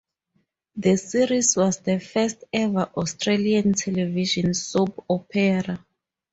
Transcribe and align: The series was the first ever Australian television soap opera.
The 0.77 0.97
series 0.97 1.55
was 1.55 1.77
the 1.81 1.99
first 1.99 2.43
ever 2.51 2.89
Australian 2.97 3.73
television 3.73 4.55
soap 4.55 5.05
opera. 5.07 5.85